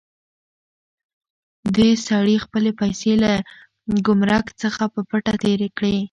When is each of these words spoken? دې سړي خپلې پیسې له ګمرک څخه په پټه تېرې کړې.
دې 1.75 1.89
سړي 2.07 2.35
خپلې 2.45 2.71
پیسې 2.81 3.13
له 3.23 3.31
ګمرک 4.07 4.45
څخه 4.61 4.83
په 4.93 5.01
پټه 5.09 5.33
تېرې 5.43 5.69
کړې. 5.77 5.95